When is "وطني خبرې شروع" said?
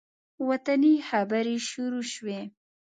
0.49-2.05